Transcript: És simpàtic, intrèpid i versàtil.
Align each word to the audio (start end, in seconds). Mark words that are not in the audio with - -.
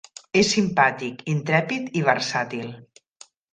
És 0.39 0.47
simpàtic, 0.55 1.21
intrèpid 1.35 2.01
i 2.01 2.05
versàtil. 2.09 2.75